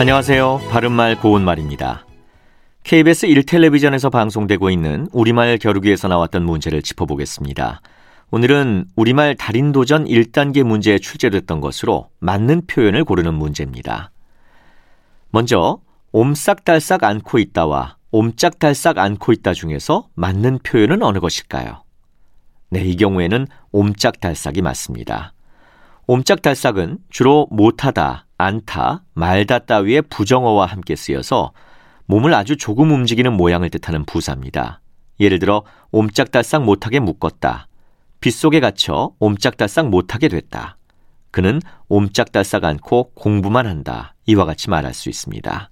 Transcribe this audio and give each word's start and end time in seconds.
안녕하세요. 0.00 0.62
바른말 0.70 1.20
고운말입니다. 1.20 2.06
KBS 2.84 3.26
1텔레비전에서 3.26 4.10
방송되고 4.10 4.70
있는 4.70 5.06
우리말 5.12 5.58
겨루기에서 5.58 6.08
나왔던 6.08 6.42
문제를 6.42 6.80
짚어보겠습니다. 6.80 7.82
오늘은 8.30 8.86
우리말 8.96 9.34
달인 9.36 9.72
도전 9.72 10.06
1단계 10.06 10.62
문제에 10.62 10.98
출제됐던 10.98 11.60
것으로 11.60 12.08
맞는 12.18 12.62
표현을 12.66 13.04
고르는 13.04 13.34
문제입니다. 13.34 14.10
먼저 15.32 15.82
옴싹달싹 16.12 17.04
않고 17.04 17.38
있다와 17.38 17.98
옴짝달싹 18.10 18.96
않고 18.96 19.32
있다 19.32 19.52
중에서 19.52 20.08
맞는 20.14 20.60
표현은 20.62 21.02
어느 21.02 21.18
것일까요? 21.18 21.84
네, 22.70 22.80
이 22.84 22.96
경우에는 22.96 23.46
옴짝달싹이 23.72 24.62
맞습니다. 24.62 25.34
옴짝달싹은 26.10 26.98
주로 27.08 27.46
못하다, 27.52 28.26
않다, 28.36 29.04
말다 29.14 29.60
따위의 29.60 30.02
부정어와 30.10 30.66
함께 30.66 30.96
쓰여서 30.96 31.52
몸을 32.06 32.34
아주 32.34 32.56
조금 32.56 32.90
움직이는 32.90 33.32
모양을 33.32 33.70
뜻하는 33.70 34.04
부사입니다. 34.06 34.80
예를 35.20 35.38
들어 35.38 35.62
옴짝달싹 35.92 36.64
못하게 36.64 36.98
묶었다. 36.98 37.68
빗속에 38.18 38.58
갇혀 38.58 39.12
옴짝달싹 39.20 39.88
못하게 39.88 40.26
됐다. 40.26 40.78
그는 41.30 41.60
옴짝달싹 41.88 42.64
않고 42.64 43.12
공부만 43.14 43.68
한다. 43.68 44.16
이와 44.26 44.46
같이 44.46 44.68
말할 44.68 44.92
수 44.94 45.10
있습니다. 45.10 45.70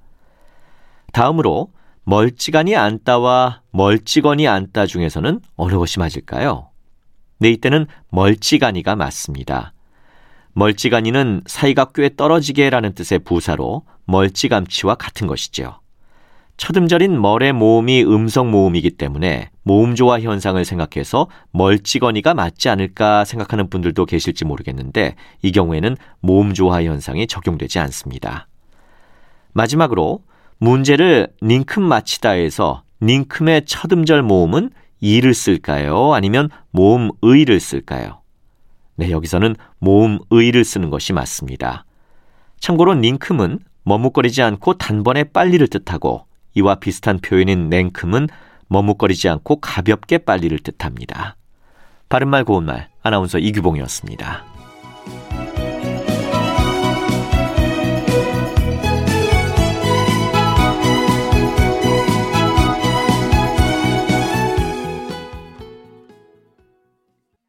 다음으로 1.13 1.73
멀찌감이 2.05 2.77
않다와 2.77 3.63
멀찌건이 3.73 4.47
않다 4.47 4.87
중에서는 4.87 5.41
어느 5.57 5.75
것이 5.77 5.99
맞을까요? 5.99 6.71
네, 7.41 7.51
이때는 7.51 7.89
멀찌간이가 8.11 8.95
맞습니다. 8.95 9.73
멀찌간이는 10.55 11.43
사이가 11.47 11.93
꽤 11.95 12.15
떨어지게라는 12.15 12.95
뜻의 12.95 13.21
부사로 13.21 13.83
멀찌감치와 14.07 14.97
같은 14.97 15.27
것이지요. 15.27 15.81
첫 16.57 16.77
음절인 16.77 17.21
멀의 17.23 17.53
모음이 17.53 18.03
음성 18.03 18.51
모음이기 18.51 18.91
때문에 18.91 19.51
모음조화 19.63 20.21
현상을 20.21 20.63
생각해서 20.65 21.29
멀찌거니가 21.53 22.35
맞지 22.35 22.69
않을까 22.69 23.25
생각하는 23.25 23.71
분들도 23.71 24.05
계실지 24.07 24.45
모르겠는데 24.45 25.15
이 25.43 25.53
경우에는 25.53 25.97
모음조화 26.21 26.83
현상이 26.83 27.29
적용되지 27.29 27.79
않습니다. 27.79 28.49
마지막으로 29.53 30.25
문제를 30.59 31.29
닝큼 31.41 31.85
마치다에서 31.85 32.83
닝큼의 33.01 33.63
첫 33.65 33.93
음절 33.93 34.23
모음은 34.23 34.71
이를 35.01 35.35
쓸까요? 35.35 36.15
아니면 36.15 36.51
모음 36.73 37.11
의를 37.23 37.61
쓸까요? 37.61 38.21
네, 38.99 39.13
여기서는 39.13 39.55
모음 39.79 40.19
의를 40.31 40.65
쓰는 40.65 40.91
것이 40.91 41.13
맞습니다. 41.13 41.85
참고로 42.59 42.95
닝큼은 42.95 43.61
머뭇거리지 43.85 44.43
않고 44.43 44.75
단번에 44.75 45.23
빨리를 45.23 45.65
뜻하고 45.69 46.27
이와 46.55 46.75
비슷한 46.75 47.21
표현인 47.21 47.69
냉큼은 47.69 48.27
머뭇거리지 48.67 49.29
않고 49.29 49.61
가볍게 49.61 50.19
빨리를 50.19 50.59
뜻합니다. 50.59 51.37
바른말 52.09 52.43
고운말 52.43 52.89
아나운서 53.03 53.39
이규봉이었습니다. 53.39 54.58